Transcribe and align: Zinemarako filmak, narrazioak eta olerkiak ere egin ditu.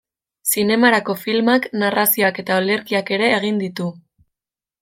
Zinemarako 0.51 1.15
filmak, 1.25 1.67
narrazioak 1.83 2.41
eta 2.45 2.57
olerkiak 2.65 3.15
ere 3.19 3.31
egin 3.41 3.65
ditu. 3.67 3.91